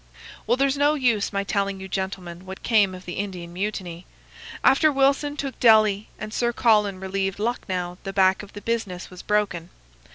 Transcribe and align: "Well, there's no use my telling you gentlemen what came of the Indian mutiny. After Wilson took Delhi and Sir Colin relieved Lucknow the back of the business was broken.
"Well, 0.47 0.57
there's 0.57 0.77
no 0.79 0.95
use 0.95 1.31
my 1.31 1.43
telling 1.43 1.79
you 1.79 1.87
gentlemen 1.87 2.43
what 2.47 2.63
came 2.63 2.95
of 2.95 3.05
the 3.05 3.17
Indian 3.19 3.53
mutiny. 3.53 4.07
After 4.63 4.91
Wilson 4.91 5.37
took 5.37 5.59
Delhi 5.59 6.09
and 6.17 6.33
Sir 6.33 6.51
Colin 6.51 6.99
relieved 6.99 7.37
Lucknow 7.37 7.99
the 8.01 8.11
back 8.11 8.41
of 8.41 8.53
the 8.53 8.61
business 8.61 9.11
was 9.11 9.21
broken. 9.21 9.69